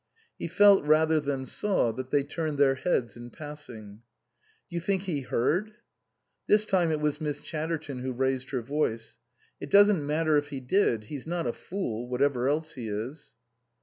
[0.39, 4.01] He felt rather than saw that they turned their heads in passing."
[4.67, 5.73] Do you think he heard?"
[6.47, 9.19] This time it was Miss Chatterton who raised her voice."
[9.61, 11.03] It doesn't matter if he did.
[11.03, 13.35] He's not a fool, whatever else he is."